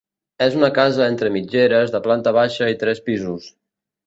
[0.45, 3.53] És una casa entre mitgeres de planta baixa i tres pisos.